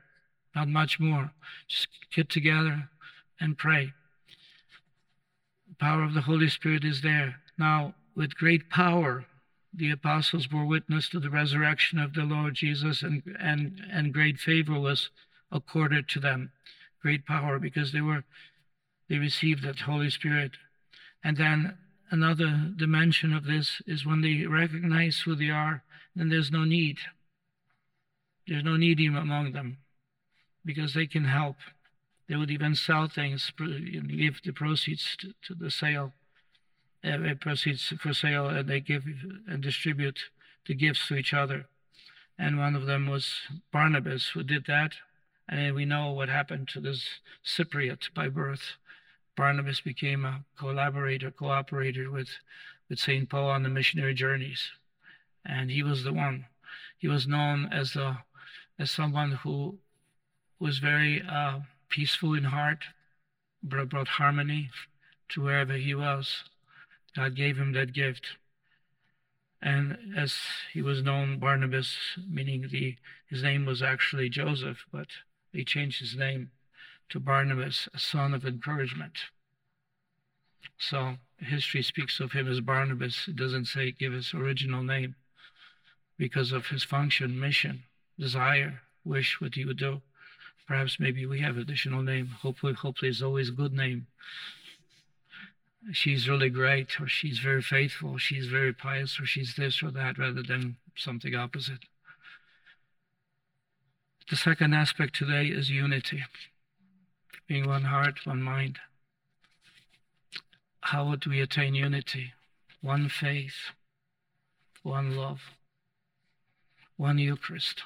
not 0.56 0.70
much 0.70 1.00
more. 1.00 1.32
Just 1.68 1.88
get 2.16 2.30
together 2.30 2.90
and 3.40 3.58
pray. 3.58 3.92
The 5.68 5.76
power 5.76 6.04
of 6.04 6.14
the 6.14 6.22
Holy 6.22 6.48
Spirit 6.48 6.86
is 6.86 7.02
there. 7.02 7.38
Now, 7.58 7.96
with 8.16 8.36
great 8.36 8.70
power, 8.70 9.26
the 9.74 9.92
apostles 9.92 10.48
bore 10.48 10.66
witness 10.66 11.10
to 11.10 11.20
the 11.20 11.30
resurrection 11.30 11.98
of 11.98 12.14
the 12.14 12.24
Lord 12.24 12.54
Jesus, 12.56 13.02
and, 13.02 13.24
and, 13.40 13.82
and 13.92 14.14
great 14.14 14.38
favor 14.38 14.80
was 14.80 15.10
accorded 15.52 16.08
to 16.10 16.20
them. 16.20 16.52
Great 17.02 17.26
power 17.26 17.58
because 17.58 17.92
they 17.92 18.02
were 18.02 18.24
they 19.12 19.18
receive 19.18 19.62
that 19.62 19.80
Holy 19.80 20.10
Spirit. 20.10 20.52
And 21.22 21.36
then 21.36 21.78
another 22.12 22.72
dimension 22.78 23.34
of 23.34 23.44
this 23.44 23.82
is 23.86 24.06
when 24.06 24.22
they 24.22 24.46
recognize 24.46 25.20
who 25.20 25.36
they 25.36 25.50
are, 25.50 25.84
then 26.16 26.30
there's 26.30 26.50
no 26.50 26.64
need. 26.64 26.98
There's 28.48 28.64
no 28.64 28.78
need 28.78 29.02
even 29.02 29.18
among 29.18 29.52
them 29.52 29.80
because 30.64 30.94
they 30.94 31.08
can 31.08 31.26
help. 31.26 31.58
They 32.30 32.38
would 32.38 32.52
even 32.52 32.74
sell 32.74 33.10
things, 33.10 33.52
give 33.58 34.42
the 34.46 34.54
proceeds 34.54 35.18
to, 35.18 35.34
to 35.48 35.56
the 35.56 35.70
sale, 35.70 36.14
uh, 37.04 37.18
proceeds 37.42 37.94
for 38.00 38.14
sale, 38.14 38.48
and 38.48 38.70
they 38.70 38.80
give 38.80 39.04
and 39.46 39.62
distribute 39.62 40.20
the 40.68 40.74
gifts 40.74 41.10
to 41.10 41.16
each 41.16 41.34
other. 41.34 41.66
And 42.40 42.58
one 42.58 42.78
of 42.78 42.86
them 42.86 43.08
was 43.08 43.42
Barnabas, 43.74 44.30
who 44.30 44.44
did 44.44 44.68
that. 44.68 44.94
And 45.50 45.76
we 45.76 45.84
know 45.84 46.14
what 46.14 46.30
happened 46.30 46.70
to 46.70 46.80
this 46.80 47.20
Cypriot 47.46 48.14
by 48.16 48.30
birth. 48.30 48.78
Barnabas 49.36 49.82
became 49.82 50.26
a 50.26 50.44
collaborator, 50.58 51.32
cooperator 51.32 52.12
with, 52.12 52.30
with 52.90 53.00
St. 53.00 53.30
Paul 53.30 53.50
on 53.50 53.64
the 53.64 53.70
missionary 53.70 54.14
journeys. 54.14 54.72
And 55.46 55.72
he 55.72 55.84
was 55.84 56.04
the 56.04 56.14
one. 56.14 56.46
He 56.98 57.08
was 57.08 57.28
known 57.28 57.70
as 57.72 57.94
the 57.94 58.18
as 58.78 58.90
someone 58.90 59.32
who 59.32 59.78
was 60.60 60.80
very 60.80 61.22
uh, 61.22 61.60
peaceful 61.90 62.34
in 62.34 62.46
heart, 62.46 62.84
brought 63.64 63.90
brought 63.90 64.08
harmony 64.08 64.70
to 65.30 65.42
wherever 65.42 65.74
he 65.74 65.94
was. 65.94 66.44
God 67.16 67.36
gave 67.36 67.58
him 67.58 67.74
that 67.74 67.94
gift. 67.94 68.38
And 69.62 69.98
as 70.18 70.36
he 70.74 70.82
was 70.82 71.04
known, 71.04 71.38
Barnabas, 71.38 71.96
meaning 72.28 72.68
the 72.72 72.98
his 73.28 73.44
name 73.44 73.66
was 73.66 73.82
actually 73.84 74.30
Joseph, 74.30 74.86
but 74.92 75.08
he 75.54 75.64
changed 75.64 76.00
his 76.00 76.16
name 76.16 76.52
to 77.12 77.20
Barnabas, 77.20 77.90
a 77.94 78.00
son 78.00 78.34
of 78.34 78.46
encouragement. 78.46 79.18
So 80.80 81.18
history 81.40 81.84
speaks 81.84 82.20
of 82.20 82.32
him 82.32 82.48
as 82.48 82.62
Barnabas. 82.62 83.28
It 83.28 83.36
doesn't 83.36 83.66
say 83.66 83.92
give 83.92 84.14
his 84.14 84.34
original 84.34 84.82
name 84.82 85.16
because 86.18 86.52
of 86.52 86.68
his 86.68 86.84
function, 86.84 87.40
mission, 87.40 87.84
desire, 88.18 88.82
wish, 89.04 89.42
what 89.42 89.56
he 89.56 89.66
would 89.66 89.78
do. 89.78 90.02
Perhaps 90.68 91.00
maybe 91.00 91.26
we 91.26 91.42
have 91.42 91.58
additional 91.58 92.02
name. 92.02 92.28
Hopefully, 92.28 92.74
hopefully 92.74 93.10
it's 93.10 93.22
always 93.22 93.50
a 93.50 93.54
good 93.54 93.74
name. 93.74 94.08
She's 95.92 96.30
really 96.30 96.50
great, 96.50 97.02
or 97.02 97.08
she's 97.08 97.40
very 97.40 97.62
faithful, 97.62 98.18
she's 98.20 98.46
very 98.48 98.72
pious, 98.72 99.20
or 99.20 99.26
she's 99.26 99.56
this 99.56 99.82
or 99.82 99.92
that, 99.92 100.18
rather 100.18 100.44
than 100.44 100.78
something 100.96 101.36
opposite. 101.36 101.86
The 104.30 104.36
second 104.38 104.74
aspect 104.74 105.16
today 105.16 105.48
is 105.48 105.72
unity, 105.72 106.24
being 107.52 107.68
one 107.68 107.84
heart, 107.84 108.26
one 108.26 108.42
mind. 108.42 108.80
How 110.80 111.10
would 111.10 111.26
we 111.26 111.42
attain 111.42 111.76
unity? 111.76 112.32
One 112.82 113.10
faith, 113.10 113.72
one 114.84 115.18
love, 115.18 115.42
one 116.96 117.18
Eucharist. 117.18 117.84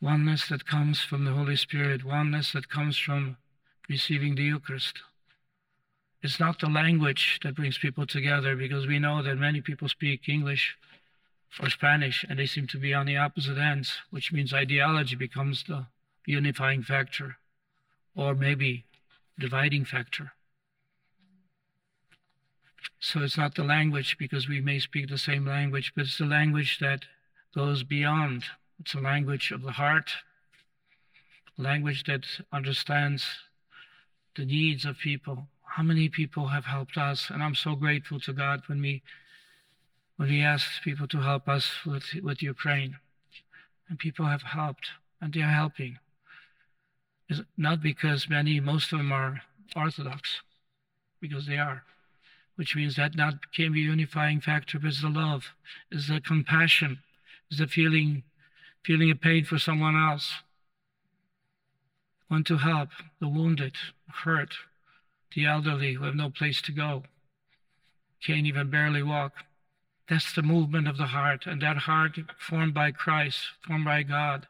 Oneness 0.00 0.48
that 0.48 0.66
comes 0.66 1.00
from 1.02 1.26
the 1.26 1.32
Holy 1.32 1.56
Spirit, 1.56 2.04
oneness 2.04 2.52
that 2.52 2.70
comes 2.70 2.96
from 2.96 3.36
receiving 3.86 4.34
the 4.34 4.44
Eucharist. 4.44 5.00
It's 6.22 6.40
not 6.40 6.60
the 6.60 6.70
language 6.70 7.38
that 7.42 7.56
brings 7.56 7.76
people 7.76 8.06
together 8.06 8.56
because 8.56 8.86
we 8.86 8.98
know 8.98 9.22
that 9.22 9.36
many 9.36 9.60
people 9.60 9.90
speak 9.90 10.26
English 10.26 10.74
or 11.60 11.68
Spanish 11.68 12.24
and 12.26 12.38
they 12.38 12.46
seem 12.46 12.66
to 12.68 12.78
be 12.78 12.94
on 12.94 13.04
the 13.04 13.18
opposite 13.18 13.58
ends, 13.58 13.98
which 14.08 14.32
means 14.32 14.54
ideology 14.54 15.16
becomes 15.16 15.62
the 15.64 15.84
unifying 16.26 16.82
factor 16.82 17.36
or 18.14 18.34
maybe 18.34 18.84
dividing 19.38 19.84
factor. 19.84 20.32
So 22.98 23.20
it's 23.20 23.36
not 23.36 23.54
the 23.54 23.64
language 23.64 24.16
because 24.18 24.48
we 24.48 24.60
may 24.60 24.78
speak 24.78 25.08
the 25.08 25.18
same 25.18 25.46
language, 25.46 25.92
but 25.94 26.06
it's 26.06 26.18
the 26.18 26.24
language 26.24 26.78
that 26.80 27.04
goes 27.54 27.82
beyond. 27.82 28.44
It's 28.80 28.94
a 28.94 29.00
language 29.00 29.50
of 29.50 29.62
the 29.62 29.72
heart, 29.72 30.10
language 31.56 32.04
that 32.04 32.26
understands 32.52 33.24
the 34.34 34.44
needs 34.44 34.84
of 34.84 34.98
people. 34.98 35.48
How 35.64 35.82
many 35.82 36.08
people 36.08 36.48
have 36.48 36.64
helped 36.64 36.96
us? 36.96 37.30
And 37.30 37.42
I'm 37.42 37.54
so 37.54 37.74
grateful 37.74 38.20
to 38.20 38.32
God 38.32 38.62
when 38.66 38.80
we 38.80 39.02
when 40.16 40.30
we 40.30 40.42
asked 40.42 40.82
people 40.82 41.06
to 41.08 41.20
help 41.20 41.46
us 41.46 41.70
with, 41.84 42.04
with 42.22 42.42
Ukraine. 42.42 42.96
And 43.88 43.98
people 43.98 44.24
have 44.24 44.42
helped 44.42 44.88
and 45.20 45.32
they 45.32 45.42
are 45.42 45.50
helping. 45.50 45.98
Not 47.56 47.82
because 47.82 48.28
many, 48.28 48.60
most 48.60 48.92
of 48.92 48.98
them 48.98 49.12
are 49.12 49.42
Orthodox, 49.74 50.42
because 51.20 51.46
they 51.46 51.58
are, 51.58 51.82
which 52.54 52.76
means 52.76 52.96
that 52.96 53.16
not 53.16 53.52
can 53.52 53.72
be 53.72 53.82
a 53.82 53.90
unifying 53.90 54.40
factor, 54.40 54.78
but 54.78 54.94
the 55.00 55.08
love, 55.08 55.52
is 55.90 56.08
the 56.08 56.20
compassion, 56.20 56.98
is 57.50 57.58
the 57.58 57.66
feeling, 57.66 58.22
feeling 58.84 59.10
a 59.10 59.16
pain 59.16 59.44
for 59.44 59.58
someone 59.58 59.96
else, 59.96 60.34
want 62.30 62.46
to 62.46 62.58
help 62.58 62.90
the 63.20 63.28
wounded, 63.28 63.74
hurt, 64.08 64.54
the 65.34 65.46
elderly 65.46 65.94
who 65.94 66.04
have 66.04 66.14
no 66.14 66.30
place 66.30 66.62
to 66.62 66.72
go, 66.72 67.02
can't 68.24 68.46
even 68.46 68.70
barely 68.70 69.02
walk. 69.02 69.32
That's 70.08 70.32
the 70.32 70.42
movement 70.42 70.86
of 70.86 70.96
the 70.96 71.06
heart, 71.06 71.46
and 71.46 71.60
that 71.62 71.78
heart 71.78 72.18
formed 72.38 72.74
by 72.74 72.92
Christ, 72.92 73.40
formed 73.66 73.84
by 73.84 74.04
God, 74.04 74.46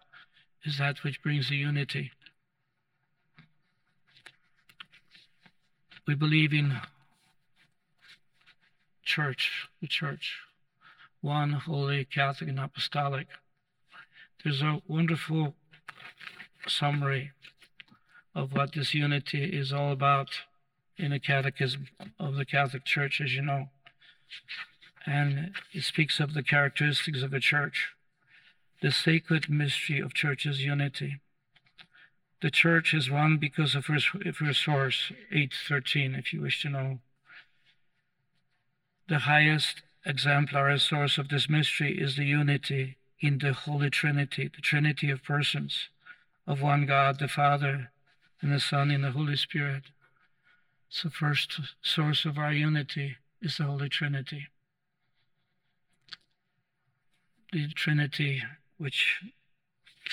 is 0.64 0.78
that 0.78 1.02
which 1.02 1.22
brings 1.22 1.48
the 1.48 1.56
unity. 1.56 2.12
We 6.06 6.14
believe 6.14 6.52
in 6.52 6.80
church, 9.02 9.68
the 9.80 9.88
church, 9.88 10.38
one 11.20 11.52
holy 11.52 12.04
Catholic 12.04 12.48
and 12.48 12.60
apostolic. 12.60 13.26
There's 14.44 14.62
a 14.62 14.82
wonderful 14.86 15.54
summary 16.68 17.32
of 18.36 18.52
what 18.52 18.74
this 18.74 18.94
unity 18.94 19.44
is 19.44 19.72
all 19.72 19.90
about 19.90 20.28
in 20.96 21.10
the 21.10 21.18
Catechism 21.18 21.88
of 22.20 22.36
the 22.36 22.44
Catholic 22.44 22.84
Church, 22.84 23.20
as 23.20 23.34
you 23.34 23.42
know. 23.42 23.70
And 25.06 25.54
it 25.72 25.82
speaks 25.82 26.20
of 26.20 26.34
the 26.34 26.42
characteristics 26.42 27.22
of 27.22 27.34
a 27.34 27.40
church, 27.40 27.88
the 28.80 28.92
sacred 28.92 29.50
mystery 29.50 29.98
of 29.98 30.14
church's 30.14 30.64
unity. 30.64 31.20
The 32.42 32.50
church 32.50 32.92
is 32.92 33.10
one 33.10 33.38
because 33.38 33.74
of 33.74 33.86
her, 33.86 33.98
her 34.40 34.52
source, 34.52 35.10
813, 35.32 36.14
if 36.14 36.32
you 36.32 36.42
wish 36.42 36.60
to 36.62 36.68
know. 36.68 36.98
The 39.08 39.20
highest 39.20 39.82
exemplary 40.04 40.78
source 40.78 41.16
of 41.16 41.28
this 41.28 41.48
mystery 41.48 41.98
is 41.98 42.16
the 42.16 42.24
unity 42.24 42.98
in 43.20 43.38
the 43.38 43.54
Holy 43.54 43.88
Trinity, 43.88 44.50
the 44.54 44.60
Trinity 44.60 45.10
of 45.10 45.22
persons, 45.22 45.88
of 46.46 46.60
one 46.60 46.84
God, 46.84 47.18
the 47.18 47.28
Father, 47.28 47.90
and 48.42 48.52
the 48.52 48.60
Son, 48.60 48.90
and 48.90 49.04
the 49.04 49.12
Holy 49.12 49.36
Spirit. 49.36 49.84
So, 50.90 51.08
first 51.08 51.58
source 51.82 52.24
of 52.24 52.36
our 52.36 52.52
unity 52.52 53.16
is 53.40 53.56
the 53.56 53.64
Holy 53.64 53.88
Trinity. 53.88 54.48
The 57.52 57.68
Trinity, 57.68 58.42
which 58.76 59.20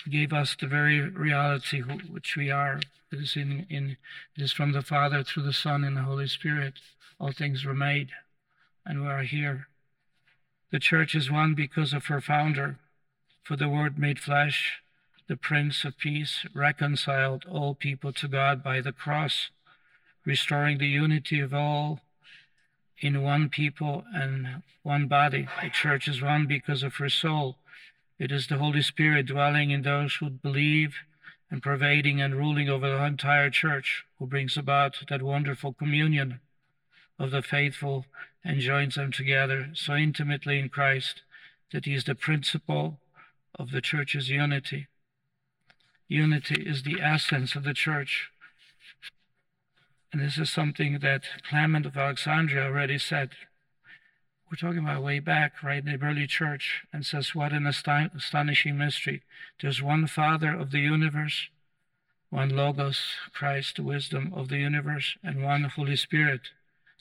gave 0.09 0.33
us 0.33 0.55
the 0.59 0.67
very 0.67 1.01
reality 1.01 1.81
which 1.81 2.35
we 2.35 2.49
are. 2.49 2.79
It 3.11 3.19
is 3.19 3.35
in, 3.35 3.65
in 3.69 3.97
it 4.35 4.41
is 4.41 4.51
from 4.51 4.71
the 4.71 4.81
Father 4.81 5.23
through 5.23 5.43
the 5.43 5.53
Son 5.53 5.83
and 5.83 5.97
the 5.97 6.01
Holy 6.01 6.27
Spirit. 6.27 6.73
All 7.19 7.31
things 7.31 7.63
were 7.63 7.73
made, 7.73 8.09
and 8.85 9.01
we 9.01 9.07
are 9.07 9.23
here. 9.23 9.67
The 10.71 10.79
church 10.79 11.13
is 11.13 11.31
one 11.31 11.53
because 11.53 11.93
of 11.93 12.07
her 12.07 12.19
founder, 12.19 12.79
for 13.43 13.55
the 13.55 13.69
Word 13.69 13.99
made 13.99 14.19
flesh 14.19 14.81
the 15.27 15.37
Prince 15.37 15.85
of 15.85 15.97
Peace, 15.97 16.45
reconciled 16.53 17.45
all 17.49 17.75
people 17.75 18.11
to 18.13 18.27
God 18.27 18.61
by 18.61 18.81
the 18.81 18.91
cross, 18.91 19.49
restoring 20.25 20.77
the 20.77 20.87
unity 20.87 21.39
of 21.39 21.53
all 21.53 22.01
in 22.99 23.21
one 23.21 23.49
people 23.49 24.03
and 24.13 24.63
one 24.83 25.07
body. 25.07 25.47
The 25.61 25.69
church 25.69 26.07
is 26.07 26.21
one 26.21 26.45
because 26.45 26.83
of 26.83 26.95
her 26.95 27.09
soul. 27.09 27.57
It 28.19 28.31
is 28.31 28.47
the 28.47 28.57
Holy 28.57 28.81
Spirit 28.81 29.25
dwelling 29.27 29.71
in 29.71 29.81
those 29.81 30.15
who 30.15 30.29
believe 30.29 30.97
and 31.49 31.61
pervading 31.61 32.21
and 32.21 32.35
ruling 32.35 32.69
over 32.69 32.89
the 32.89 33.03
entire 33.03 33.49
church 33.49 34.05
who 34.17 34.27
brings 34.27 34.57
about 34.57 34.97
that 35.09 35.21
wonderful 35.21 35.73
communion 35.73 36.39
of 37.19 37.31
the 37.31 37.41
faithful 37.41 38.05
and 38.43 38.59
joins 38.59 38.95
them 38.95 39.11
together 39.11 39.69
so 39.73 39.95
intimately 39.95 40.59
in 40.59 40.69
Christ 40.69 41.21
that 41.71 41.85
he 41.85 41.93
is 41.93 42.03
the 42.03 42.15
principle 42.15 42.99
of 43.55 43.71
the 43.71 43.81
church's 43.81 44.29
unity. 44.29 44.87
Unity 46.07 46.63
is 46.63 46.83
the 46.83 47.01
essence 47.01 47.55
of 47.55 47.63
the 47.63 47.73
church. 47.73 48.29
And 50.11 50.21
this 50.21 50.37
is 50.37 50.49
something 50.49 50.99
that 50.99 51.23
Clement 51.47 51.85
of 51.85 51.97
Alexandria 51.97 52.65
already 52.65 52.99
said. 52.99 53.31
We're 54.49 54.57
talking 54.57 54.83
about 54.83 55.03
way 55.03 55.19
back, 55.19 55.63
right, 55.63 55.83
in 55.83 55.99
the 55.99 56.05
early 56.05 56.27
church, 56.27 56.83
and 56.93 57.05
says, 57.05 57.33
What 57.33 57.53
an 57.53 57.65
astonishing 57.65 58.77
mystery. 58.77 59.23
There's 59.61 59.81
one 59.81 60.05
Father 60.07 60.53
of 60.53 60.71
the 60.71 60.79
universe, 60.79 61.49
one 62.29 62.49
Logos, 62.49 63.01
Christ, 63.33 63.77
the 63.77 63.83
wisdom 63.83 64.31
of 64.35 64.49
the 64.49 64.57
universe, 64.57 65.17
and 65.23 65.43
one 65.43 65.63
Holy 65.63 65.95
Spirit, 65.95 66.41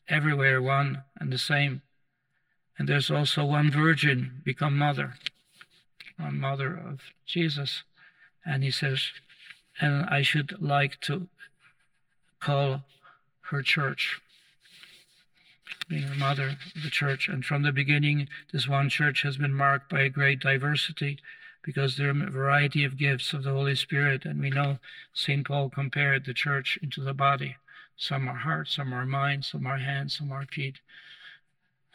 everywhere 0.09 0.63
one 0.63 1.05
and 1.19 1.33
the 1.33 1.39
same. 1.39 1.83
And 2.79 2.89
there's 2.89 3.11
also 3.11 3.45
one 3.45 3.71
Virgin 3.71 4.41
become 4.45 4.79
mother, 4.79 5.15
one 6.19 6.41
mother 6.41 6.75
of 6.75 7.01
Jesus. 7.27 7.83
And 8.45 8.63
he 8.63 8.71
says, 8.71 9.11
and 9.81 10.05
I 10.07 10.23
should 10.23 10.61
like 10.61 11.01
to 11.03 11.29
call 12.41 12.83
her 13.51 13.63
church, 13.63 14.21
being 15.88 16.09
the 16.09 16.14
mother 16.14 16.57
of 16.76 16.83
the 16.83 16.91
church. 16.91 17.29
And 17.29 17.45
from 17.45 17.62
the 17.62 17.73
beginning, 17.73 18.29
this 18.52 18.69
one 18.69 18.88
church 18.88 19.23
has 19.23 19.37
been 19.37 19.55
marked 19.55 19.91
by 19.91 20.02
a 20.02 20.09
great 20.09 20.41
diversity 20.41 21.19
because 21.62 21.97
there 21.97 22.09
are 22.09 22.11
a 22.11 22.31
variety 22.31 22.85
of 22.85 22.99
gifts 22.99 23.33
of 23.33 23.45
the 23.45 23.52
Holy 23.52 23.75
Spirit. 23.75 24.25
And 24.25 24.41
we 24.41 24.50
know 24.50 24.79
St. 25.12 25.47
Paul 25.47 25.71
compared 25.71 26.25
the 26.25 26.35
church 26.35 26.79
into 26.83 27.02
the 27.02 27.14
body. 27.14 27.57
Some 27.97 28.29
are 28.29 28.37
heart, 28.37 28.69
some 28.69 28.93
are 28.93 29.07
mind, 29.07 29.45
some 29.45 29.67
are 29.67 29.79
hands, 29.79 30.17
some 30.19 30.33
are 30.33 30.47
feet. 30.47 30.81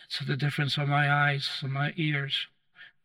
So 0.07 0.23
the 0.23 0.37
difference 0.37 0.77
are 0.77 0.87
my 0.87 1.11
eyes, 1.11 1.49
some 1.59 1.73
my 1.73 1.93
ears. 1.97 2.47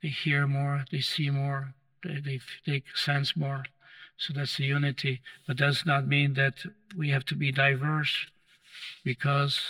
They 0.03 0.09
hear 0.09 0.47
more, 0.47 0.85
they 0.91 1.01
see 1.01 1.31
more, 1.31 1.75
they, 2.05 2.21
they, 2.21 2.41
they 2.67 2.83
sense 2.95 3.37
more. 3.37 3.65
So 4.17 4.33
that's 4.33 4.57
the 4.57 4.65
unity. 4.65 5.21
But 5.47 5.57
does 5.57 5.85
not 5.85 6.07
mean 6.07 6.35
that 6.35 6.65
we 6.97 7.11
have 7.11 7.25
to 7.27 7.35
be 7.35 7.51
diverse 7.51 8.27
because 9.05 9.61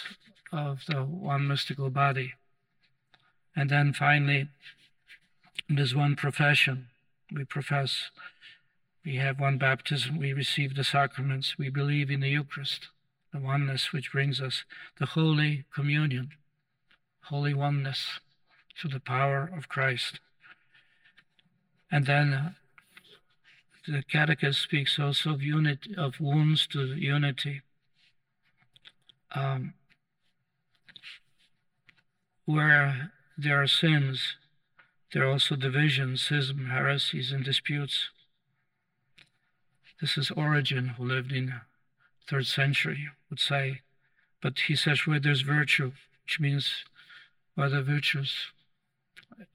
of 0.52 0.80
the 0.86 1.02
one 1.02 1.48
mystical 1.48 1.90
body. 1.90 2.34
And 3.56 3.70
then 3.70 3.92
finally, 3.92 4.48
there's 5.68 5.94
one 5.94 6.16
profession. 6.16 6.88
We 7.32 7.44
profess. 7.44 8.10
We 9.04 9.16
have 9.16 9.40
one 9.40 9.58
baptism. 9.58 10.18
We 10.18 10.32
receive 10.32 10.74
the 10.74 10.84
sacraments. 10.84 11.58
We 11.58 11.70
believe 11.70 12.10
in 12.10 12.20
the 12.20 12.28
Eucharist, 12.28 12.88
the 13.32 13.40
oneness 13.40 13.92
which 13.92 14.12
brings 14.12 14.40
us 14.40 14.64
the 14.98 15.06
Holy 15.06 15.64
Communion, 15.74 16.30
holy 17.24 17.54
oneness 17.54 18.20
through 18.78 18.90
the 18.90 19.00
power 19.00 19.50
of 19.56 19.68
Christ. 19.68 20.20
And 21.90 22.06
then 22.06 22.54
the 23.86 24.02
Catechism 24.02 24.54
speaks 24.54 24.98
also 24.98 25.32
of 25.32 25.42
unity, 25.42 25.94
of 25.96 26.20
wounds 26.20 26.66
to 26.68 26.94
unity. 26.94 27.62
Um, 29.34 29.74
where 32.44 33.12
there 33.36 33.62
are 33.62 33.66
sins, 33.66 34.36
there 35.12 35.24
are 35.24 35.30
also 35.30 35.56
divisions, 35.56 36.22
schism, 36.22 36.66
heresies, 36.66 37.32
and 37.32 37.44
disputes. 37.44 38.10
This 40.00 40.16
is 40.16 40.30
Origen, 40.30 40.88
who 40.88 41.04
lived 41.04 41.32
in 41.32 41.54
third 42.28 42.46
century, 42.46 43.08
would 43.30 43.40
say. 43.40 43.82
But 44.40 44.58
he 44.66 44.74
says 44.74 45.06
where 45.06 45.20
there's 45.20 45.42
virtue, 45.42 45.92
which 46.24 46.40
means 46.40 46.84
by 47.56 47.68
the 47.68 47.82
virtues 47.82 48.34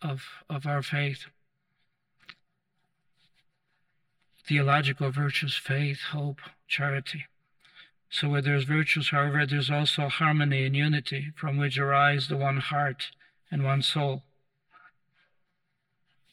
of, 0.02 0.24
of 0.50 0.66
our 0.66 0.82
faith. 0.82 1.26
Theological 4.46 5.12
virtues, 5.12 5.56
faith, 5.56 6.00
hope, 6.12 6.40
charity. 6.68 7.26
So 8.10 8.30
where 8.30 8.42
there's 8.42 8.64
virtues, 8.64 9.10
however, 9.10 9.46
there's 9.46 9.70
also 9.70 10.08
harmony 10.08 10.66
and 10.66 10.76
unity 10.76 11.34
from 11.36 11.58
which 11.58 11.78
arise 11.78 12.28
the 12.28 12.38
one 12.38 12.58
heart 12.58 13.12
and 13.52 13.64
one 13.64 13.82
soul. 13.82 14.24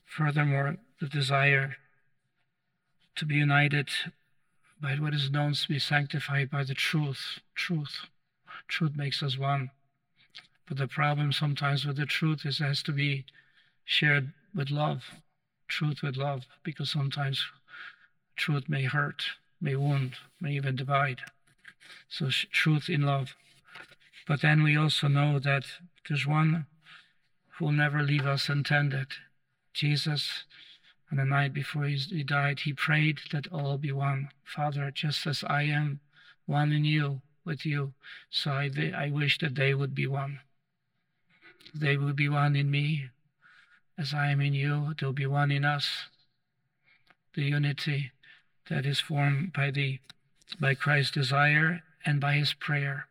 Furthermore, 0.05 0.77
the 1.01 1.09
desire 1.09 1.77
to 3.17 3.25
be 3.25 3.35
united 3.35 3.89
by 4.81 4.95
what 4.95 5.15
is 5.15 5.31
known 5.31 5.55
to 5.55 5.69
be 5.69 5.79
sanctified 5.79 6.51
by 6.51 6.63
the 6.63 6.75
truth. 6.75 7.41
Truth. 7.55 8.07
Truth 8.69 8.93
makes 8.97 9.23
us 9.23 9.37
one. 9.37 9.71
But 10.67 10.79
the 10.79 10.89
problem 10.89 11.33
sometimes 11.33 11.85
with 11.85 11.97
the 11.97 12.07
truth 12.07 12.47
is 12.47 12.61
it 12.61 12.65
has 12.65 12.83
to 12.85 12.93
be 12.93 13.25
shared 13.85 14.33
with 14.55 14.71
love. 14.71 15.03
Truth 15.69 16.03
with 16.03 16.17
love, 16.17 16.45
because 16.63 16.91
sometimes 16.91 17.45
truth 18.37 18.69
may 18.69 18.85
hurt, 18.85 19.25
may 19.61 19.77
wound, 19.77 20.15
may 20.41 20.53
even 20.53 20.77
divide. 20.77 21.21
So 22.09 22.29
truth 22.29 22.89
in 22.89 23.03
love. 23.03 23.35
But 24.27 24.41
then 24.41 24.63
we 24.63 24.77
also 24.77 25.09
know 25.09 25.39
that 25.39 25.65
there's 26.09 26.27
one 26.27 26.67
who 27.51 27.67
will 27.67 27.73
never 27.73 28.03
leave 28.03 28.27
us 28.27 28.49
untended. 28.49 29.09
Jesus, 29.73 30.45
on 31.11 31.19
the 31.19 31.25
night 31.25 31.53
before 31.53 31.85
he 31.85 32.23
died, 32.23 32.61
he 32.61 32.73
prayed 32.73 33.19
that 33.33 33.47
all 33.49 33.79
be 33.79 33.93
one. 33.93 34.31
Father, 34.45 34.91
just 34.91 35.27
as 35.27 35.45
I 35.47 35.63
am 35.63 36.01
one 36.47 36.73
in 36.73 36.85
you, 36.85 37.21
with 37.45 37.67
you, 37.67 37.93
so 38.31 38.53
I, 38.53 38.71
I 38.97 39.11
wish 39.11 39.39
that 39.39 39.55
they 39.55 39.75
would 39.75 39.95
be 39.95 40.07
one. 40.07 40.41
They 41.75 41.97
would 41.97 42.17
be 42.17 42.29
one 42.29 42.57
in 42.57 42.71
me, 42.71 43.11
as 43.99 44.13
I 44.13 44.31
am 44.31 44.41
in 44.41 44.55
you, 44.55 44.95
they'll 44.99 45.13
be 45.13 45.27
one 45.27 45.51
in 45.51 45.65
us. 45.65 46.09
The 47.35 47.43
unity 47.43 48.13
that 48.69 48.87
is 48.87 49.01
formed 49.01 49.53
by 49.53 49.71
the 49.71 50.01
by 50.59 50.75
Christ's 50.75 51.13
desire 51.13 51.83
and 52.05 52.21
by 52.21 52.35
his 52.35 52.53
prayer. 52.53 53.09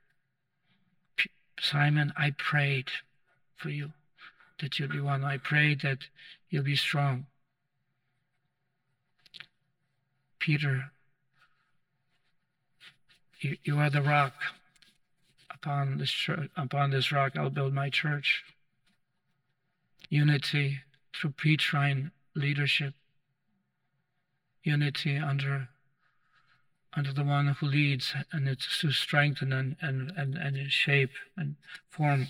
Simon, 1.60 2.14
I 2.18 2.32
prayed 2.32 2.90
for 3.56 3.70
you 3.70 3.92
that 4.60 4.78
you'll 4.78 4.90
be 4.90 5.00
one. 5.00 5.24
I 5.24 5.38
prayed 5.38 5.82
that 5.82 6.00
you'll 6.50 6.64
be 6.64 6.76
strong. 6.76 7.26
Peter, 10.40 10.92
you, 13.40 13.58
you 13.64 13.80
are 13.80 13.90
the 13.90 14.02
rock. 14.02 14.34
Upon 15.50 15.98
this 15.98 16.12
church, 16.12 16.50
upon 16.58 16.92
this 16.92 17.12
rock, 17.12 17.38
I'll 17.38 17.50
build 17.50 17.74
my 17.74 17.90
church. 17.90 18.44
Unity 20.10 20.82
through 21.16 21.32
Petrine 21.32 22.12
leadership. 22.36 22.94
Unity 24.64 25.18
under 25.18 25.70
under 26.96 27.12
the 27.12 27.24
one 27.24 27.48
who 27.48 27.66
leads, 27.66 28.14
and 28.32 28.48
it's 28.48 28.80
to 28.80 28.92
strengthen 28.92 29.52
and, 29.52 29.76
and, 29.82 30.12
and, 30.16 30.36
and 30.36 30.72
shape 30.72 31.12
and 31.36 31.56
form. 31.90 32.28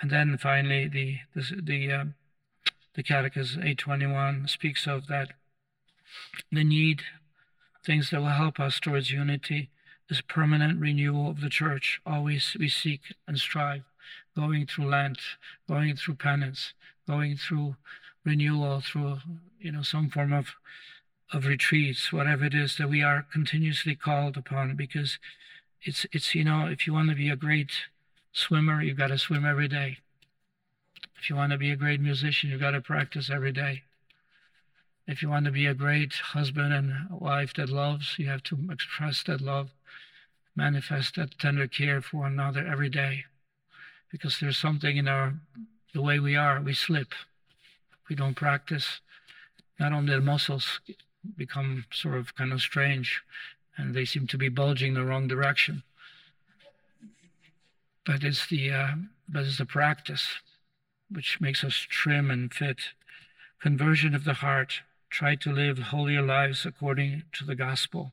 And 0.00 0.10
then 0.10 0.38
finally, 0.38 0.88
the 0.88 1.18
the 1.34 1.60
the, 1.62 1.92
uh, 1.92 2.04
the 2.94 3.02
Catechism 3.02 3.62
821 3.62 4.48
speaks 4.48 4.86
of 4.86 5.06
that 5.08 5.32
the 6.50 6.64
need, 6.64 7.02
things 7.84 8.10
that 8.10 8.20
will 8.20 8.28
help 8.28 8.58
us 8.58 8.80
towards 8.80 9.10
unity, 9.10 9.70
is 10.08 10.20
permanent 10.22 10.80
renewal 10.80 11.30
of 11.30 11.40
the 11.40 11.48
church. 11.48 12.00
Always 12.04 12.56
we 12.58 12.68
seek 12.68 13.14
and 13.28 13.38
strive, 13.38 13.84
going 14.36 14.66
through 14.66 14.88
Lent, 14.88 15.20
going 15.68 15.96
through 15.96 16.16
penance, 16.16 16.72
going 17.06 17.36
through 17.36 17.76
renewal, 18.24 18.80
through 18.80 19.18
you 19.60 19.72
know 19.72 19.82
some 19.82 20.10
form 20.10 20.32
of 20.32 20.54
of 21.32 21.46
retreats, 21.46 22.12
whatever 22.12 22.44
it 22.44 22.54
is 22.54 22.76
that 22.76 22.90
we 22.90 23.02
are 23.02 23.26
continuously 23.32 23.94
called 23.94 24.36
upon, 24.36 24.76
because 24.76 25.18
it's 25.82 26.06
it's 26.12 26.34
you 26.34 26.44
know 26.44 26.66
if 26.66 26.86
you 26.86 26.92
want 26.92 27.10
to 27.10 27.16
be 27.16 27.30
a 27.30 27.36
great 27.36 27.72
swimmer, 28.32 28.82
you've 28.82 28.98
got 28.98 29.08
to 29.08 29.18
swim 29.18 29.44
every 29.44 29.68
day. 29.68 29.98
If 31.18 31.30
you 31.30 31.36
want 31.36 31.52
to 31.52 31.58
be 31.58 31.70
a 31.70 31.76
great 31.76 32.00
musician, 32.00 32.50
you've 32.50 32.60
got 32.60 32.72
to 32.72 32.80
practice 32.80 33.30
every 33.30 33.52
day. 33.52 33.82
If 35.06 35.22
you 35.22 35.28
want 35.28 35.46
to 35.46 35.50
be 35.50 35.66
a 35.66 35.74
great 35.74 36.14
husband 36.14 36.72
and 36.72 37.10
wife 37.10 37.54
that 37.54 37.68
loves, 37.68 38.18
you 38.18 38.28
have 38.28 38.42
to 38.44 38.58
express 38.70 39.22
that 39.24 39.40
love, 39.40 39.70
manifest 40.54 41.16
that 41.16 41.38
tender 41.38 41.66
care 41.66 42.00
for 42.00 42.18
one 42.18 42.32
another 42.32 42.66
every 42.66 42.88
day. 42.88 43.24
Because 44.10 44.38
there's 44.38 44.58
something 44.58 44.96
in 44.96 45.08
our 45.08 45.34
the 45.92 46.02
way 46.02 46.20
we 46.20 46.36
are, 46.36 46.60
we 46.60 46.74
slip. 46.74 47.14
We 48.08 48.16
don't 48.16 48.36
practice. 48.36 49.00
Not 49.78 49.92
only 49.92 50.14
the 50.14 50.20
muscles 50.20 50.80
become 51.36 51.84
sort 51.92 52.16
of 52.16 52.34
kind 52.34 52.52
of 52.52 52.60
strange 52.60 53.22
and 53.76 53.94
they 53.94 54.04
seem 54.04 54.26
to 54.26 54.38
be 54.38 54.48
bulging 54.48 54.94
the 54.94 55.04
wrong 55.04 55.26
direction. 55.26 55.82
But 58.04 58.24
it's 58.24 58.46
the 58.46 58.72
uh, 58.72 58.88
but 59.28 59.44
it's 59.44 59.58
the 59.58 59.66
practice 59.66 60.36
which 61.10 61.40
makes 61.40 61.64
us 61.64 61.74
trim 61.74 62.30
and 62.30 62.52
fit. 62.52 62.80
Conversion 63.60 64.14
of 64.14 64.24
the 64.24 64.34
heart. 64.34 64.80
Try 65.10 65.34
to 65.36 65.52
live 65.52 65.78
holier 65.78 66.22
lives 66.22 66.64
according 66.64 67.24
to 67.32 67.44
the 67.44 67.56
gospel, 67.56 68.12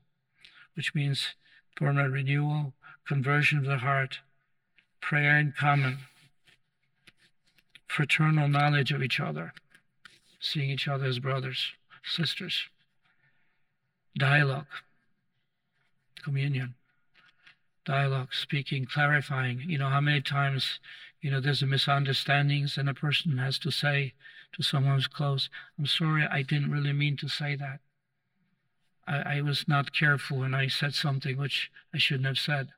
which 0.76 0.96
means 0.96 1.36
permanent 1.76 2.12
renewal, 2.12 2.74
conversion 3.08 3.60
of 3.60 3.66
the 3.66 3.78
heart, 3.78 4.20
prayer 5.00 5.38
in 5.38 5.54
common, 5.58 6.00
fraternal 7.88 8.48
knowledge 8.48 8.92
of 8.92 9.04
each 9.04 9.20
other, 9.20 9.54
seeing 10.40 10.72
each 10.72 10.88
other 10.88 11.06
as 11.06 11.20
brothers, 11.20 11.74
sisters 12.04 12.68
dialogue, 14.18 14.66
communion, 16.24 16.76
dialogue, 17.86 18.34
speaking, 18.34 18.86
clarifying. 18.86 19.62
You 19.66 19.78
know, 19.78 19.90
how 19.90 20.02
many 20.02 20.22
times, 20.22 20.80
you 21.22 21.32
know, 21.32 21.40
there's 21.40 21.64
a 21.64 21.68
misunderstandings 21.68 22.78
and 22.78 22.90
a 22.90 22.94
person 22.94 23.38
has 23.38 23.58
to 23.60 23.72
say 23.72 24.14
to 24.54 24.64
someone 24.64 24.96
who's 24.96 25.08
close, 25.08 25.50
I'm 25.78 25.86
sorry, 25.86 26.26
I 26.30 26.42
didn't 26.42 26.72
really 26.72 26.94
mean 26.94 27.18
to 27.18 27.28
say 27.28 27.56
that. 27.56 27.80
I, 29.08 29.38
I 29.38 29.42
was 29.42 29.68
not 29.68 29.94
careful 29.94 30.44
and 30.44 30.56
I 30.56 30.68
said 30.68 30.94
something 30.94 31.38
which 31.38 31.72
I 31.94 31.98
shouldn't 31.98 32.28
have 32.28 32.40
said. 32.40 32.70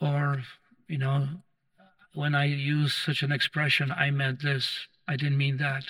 Or, 0.00 0.42
you 0.88 0.98
know, 0.98 1.28
when 2.14 2.34
I 2.34 2.44
use 2.46 2.94
such 2.94 3.22
an 3.22 3.32
expression, 3.32 3.92
I 3.92 4.10
meant 4.10 4.42
this, 4.42 4.88
I 5.06 5.16
didn't 5.16 5.38
mean 5.38 5.58
that. 5.58 5.84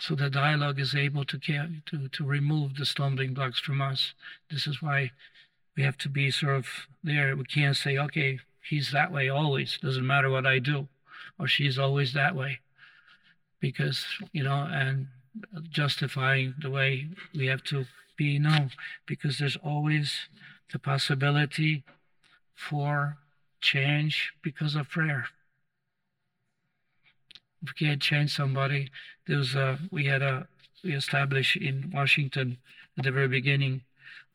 So 0.00 0.14
the 0.14 0.30
dialogue 0.30 0.80
is 0.80 0.94
able 0.94 1.26
to, 1.26 1.38
to, 1.38 2.08
to 2.08 2.24
remove 2.24 2.76
the 2.76 2.86
stumbling 2.86 3.34
blocks 3.34 3.60
from 3.60 3.82
us. 3.82 4.14
This 4.50 4.66
is 4.66 4.80
why 4.80 5.10
we 5.76 5.82
have 5.82 5.98
to 5.98 6.08
be 6.08 6.30
sort 6.30 6.56
of 6.56 6.66
there. 7.04 7.36
We 7.36 7.44
can't 7.44 7.76
say, 7.76 7.98
okay, 7.98 8.40
he's 8.66 8.92
that 8.92 9.12
way 9.12 9.28
always. 9.28 9.78
Doesn't 9.82 10.06
matter 10.06 10.30
what 10.30 10.46
I 10.46 10.58
do. 10.58 10.88
Or 11.38 11.46
she's 11.46 11.78
always 11.78 12.14
that 12.14 12.34
way. 12.34 12.60
Because, 13.60 14.06
you 14.32 14.42
know, 14.42 14.66
and 14.72 15.08
justifying 15.68 16.54
the 16.58 16.70
way 16.70 17.08
we 17.34 17.46
have 17.48 17.62
to 17.64 17.84
be. 18.16 18.38
No, 18.38 18.68
because 19.04 19.38
there's 19.38 19.56
always 19.56 20.28
the 20.72 20.78
possibility 20.78 21.84
for 22.54 23.18
change 23.60 24.32
because 24.42 24.74
of 24.74 24.88
prayer 24.88 25.26
if 27.62 27.68
we 27.68 27.86
can't 27.86 28.00
change 28.00 28.34
somebody, 28.34 28.90
there 29.26 29.38
was 29.38 29.54
a, 29.54 29.78
we 29.90 30.06
had 30.06 30.22
a, 30.22 30.46
we 30.82 30.94
established 30.94 31.56
in 31.56 31.90
Washington 31.94 32.58
at 32.96 33.04
the 33.04 33.10
very 33.10 33.28
beginning 33.28 33.82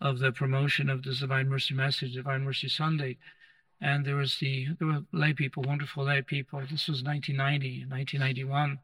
of 0.02 0.20
the 0.20 0.32
promotion 0.32 0.90
of 0.90 1.04
this 1.04 1.20
Divine 1.20 1.50
Mercy 1.50 1.74
message, 1.74 2.14
Divine 2.14 2.44
Mercy 2.44 2.70
Sunday. 2.70 3.18
And 3.82 4.06
there 4.06 4.16
was 4.16 4.38
the 4.38 4.68
there 4.80 4.88
were 4.88 5.04
lay 5.12 5.34
people, 5.34 5.64
wonderful 5.64 6.06
lay 6.06 6.22
people. 6.22 6.60
This 6.62 6.88
was 6.88 7.04
1990, 7.04 7.86
1991, 7.90 8.80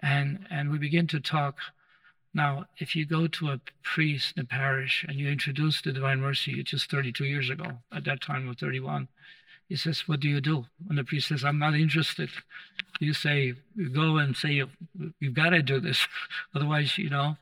and 0.00 0.46
and 0.50 0.70
we 0.70 0.78
begin 0.78 1.06
to 1.08 1.20
talk. 1.20 1.58
Now, 2.34 2.66
if 2.78 2.96
you 2.96 3.04
go 3.04 3.26
to 3.26 3.50
a 3.50 3.60
priest 3.82 4.34
in 4.36 4.44
a 4.44 4.46
parish 4.46 5.04
and 5.06 5.18
you 5.18 5.28
introduce 5.28 5.82
the 5.82 5.92
Divine 5.92 6.20
Mercy, 6.20 6.52
it's 6.58 6.70
just 6.70 6.90
32 6.90 7.24
years 7.24 7.50
ago. 7.50 7.78
At 7.92 8.04
that 8.04 8.22
time, 8.22 8.48
or 8.48 8.54
31, 8.54 9.08
he 9.72 9.76
says, 9.78 10.06
"What 10.06 10.20
do 10.20 10.28
you 10.28 10.42
do?" 10.42 10.66
And 10.90 10.98
the 10.98 11.04
priest 11.04 11.28
says, 11.28 11.46
"I'm 11.46 11.58
not 11.58 11.74
interested." 11.74 12.28
You 13.00 13.14
say, 13.14 13.54
you 13.74 13.88
go 13.88 14.18
and 14.18 14.36
say, 14.36 14.62
"You've 15.18 15.32
got 15.32 15.50
to 15.50 15.62
do 15.62 15.80
this, 15.80 16.06
otherwise, 16.54 16.98
you 16.98 17.08
know, 17.08 17.38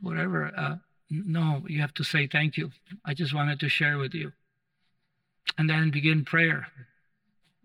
whatever." 0.00 0.50
Uh, 0.56 0.76
no, 1.10 1.62
you 1.68 1.82
have 1.82 1.92
to 1.94 2.04
say 2.04 2.26
thank 2.26 2.56
you. 2.56 2.72
I 3.04 3.12
just 3.12 3.34
wanted 3.34 3.60
to 3.60 3.68
share 3.68 3.98
with 3.98 4.14
you. 4.14 4.32
And 5.58 5.68
then 5.68 5.90
begin 5.90 6.24
prayer. 6.24 6.68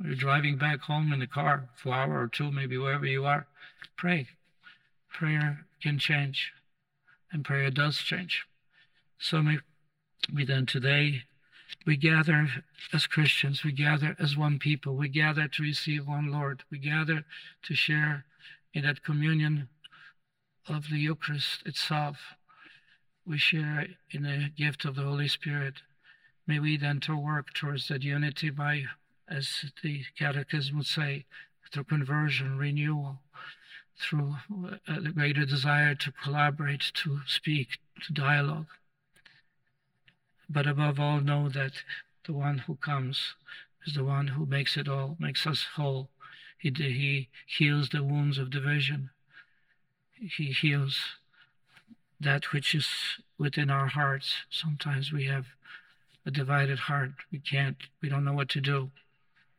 You're 0.04 0.16
driving 0.16 0.58
back 0.58 0.82
home 0.82 1.14
in 1.14 1.22
the 1.22 1.28
car 1.28 1.70
for 1.78 1.94
hour 1.94 2.22
or 2.22 2.28
two, 2.28 2.52
maybe 2.52 2.78
wherever 2.78 3.06
you 3.06 3.24
are. 3.24 3.48
Pray. 3.96 4.28
Prayer 5.08 5.66
can 5.82 5.98
change, 5.98 6.52
and 7.32 7.46
prayer 7.46 7.72
does 7.72 8.00
change. 8.00 8.46
So 9.18 9.42
we 10.34 10.44
then 10.44 10.66
today 10.66 11.24
we 11.88 11.96
gather 11.96 12.50
as 12.94 13.08
Christians, 13.08 13.64
we 13.64 13.72
gather 13.72 14.16
as 14.20 14.36
one 14.36 14.60
people, 14.60 14.96
we 14.96 15.08
gather 15.08 15.48
to 15.48 15.64
receive 15.64 16.06
one 16.06 16.30
Lord, 16.30 16.64
we 16.70 16.78
gather 16.78 17.24
to 17.64 17.74
share 17.74 18.26
in 18.74 18.84
that 18.84 19.04
communion 19.04 19.70
of 20.68 20.90
the 20.90 21.00
Eucharist 21.00 21.66
itself 21.66 22.18
we 23.26 23.38
share 23.38 23.88
in 24.12 24.24
the 24.24 24.50
gift 24.56 24.86
of 24.86 24.96
the 24.96 25.04
Holy 25.04 25.28
Spirit. 25.28 25.76
May 26.46 26.60
we 26.60 26.78
then 26.78 27.00
to 27.02 27.16
work 27.16 27.54
towards 27.54 27.88
that 27.88 28.04
unity 28.04 28.50
by, 28.50 28.86
as 29.30 29.66
the 29.84 30.04
Catechism 30.18 30.78
would 30.78 30.86
say, 30.86 31.26
through 31.72 31.86
conversion, 31.86 32.58
renewal, 32.58 33.20
through 34.00 34.36
uh, 34.66 34.78
a 34.88 35.12
greater 35.12 35.46
desire 35.46 35.96
to 35.96 36.14
collaborate, 36.24 36.92
to 36.96 37.20
speak, 37.28 37.80
to 38.06 38.14
dialogue. 38.14 38.68
But 40.50 40.68
above 40.68 41.00
all, 41.00 41.20
know 41.20 41.50
that 41.50 41.74
the 42.26 42.34
one 42.34 42.60
who 42.60 42.76
comes 42.76 43.36
is 43.86 43.96
the 43.96 44.04
one 44.04 44.28
who 44.28 44.46
makes 44.46 44.78
it 44.78 44.88
all, 44.88 45.16
makes 45.20 45.46
us 45.46 45.66
whole. 45.76 46.10
He, 46.60 46.72
he 46.72 47.30
heals 47.46 47.90
the 47.90 48.04
wounds 48.04 48.38
of 48.38 48.50
division. 48.50 49.10
He 50.14 50.52
heals 50.52 51.00
that 52.20 52.52
which 52.52 52.74
is 52.74 52.88
within 53.38 53.70
our 53.70 53.88
hearts. 53.88 54.34
Sometimes 54.50 55.12
we 55.12 55.26
have 55.26 55.46
a 56.26 56.32
divided 56.32 56.80
heart. 56.80 57.12
We 57.32 57.40
can't, 57.40 57.78
we 58.02 58.10
don't 58.10 58.26
know 58.26 58.34
what 58.34 58.50
to 58.50 58.62
do. 58.62 58.92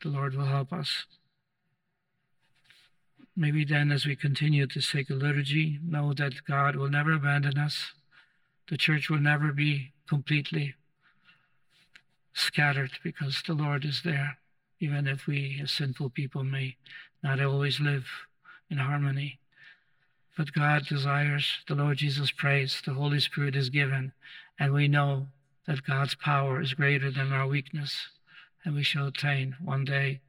The 0.02 0.08
Lord 0.08 0.34
will 0.34 0.46
help 0.46 0.72
us. 0.72 1.04
Maybe 3.36 3.64
then, 3.64 3.92
as 3.92 4.04
we 4.04 4.16
continue 4.16 4.66
to 4.66 4.80
sacred 4.80 5.22
liturgy, 5.22 5.78
know 5.82 6.12
that 6.14 6.44
God 6.44 6.74
will 6.74 6.90
never 6.90 7.12
abandon 7.12 7.56
us. 7.56 7.92
The 8.68 8.76
church 8.76 9.08
will 9.08 9.20
never 9.20 9.52
be 9.52 9.92
completely 10.08 10.74
scattered 12.48 12.92
because 13.04 13.42
the 13.46 13.52
Lord 13.52 13.84
is 13.84 14.00
there, 14.02 14.38
even 14.80 15.06
if 15.06 15.26
we, 15.26 15.60
as 15.62 15.70
sinful 15.70 16.08
people, 16.10 16.42
may 16.42 16.76
not 17.22 17.40
always 17.40 17.78
live 17.78 18.06
in 18.70 18.78
harmony. 18.78 19.38
But 20.34 20.54
God 20.54 20.86
desires, 20.86 21.58
the 21.68 21.74
Lord 21.74 21.98
Jesus 21.98 22.30
prays, 22.30 22.80
the 22.86 22.94
Holy 22.94 23.20
Spirit 23.20 23.54
is 23.54 23.68
given, 23.68 24.12
and 24.58 24.72
we 24.72 24.88
know 24.88 25.26
that 25.66 25.84
God's 25.84 26.14
power 26.14 26.62
is 26.62 26.72
greater 26.72 27.10
than 27.10 27.32
our 27.32 27.46
weakness, 27.46 28.08
and 28.64 28.74
we 28.74 28.82
shall 28.82 29.08
attain 29.08 29.56
one 29.62 29.84
day 29.84 30.20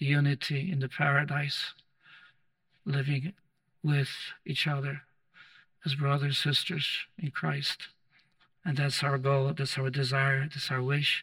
the 0.00 0.06
unity 0.06 0.72
in 0.72 0.80
the 0.80 0.88
paradise, 0.88 1.74
living 2.84 3.34
with 3.84 4.10
each 4.44 4.66
other 4.66 5.02
as 5.86 5.94
brothers 5.94 6.38
sisters 6.38 6.88
in 7.22 7.30
Christ. 7.30 7.82
And 8.64 8.78
that's 8.78 9.04
our 9.04 9.16
goal, 9.16 9.52
that's 9.56 9.78
our 9.78 9.90
desire, 9.90 10.48
that's 10.52 10.72
our 10.72 10.82
wish, 10.82 11.22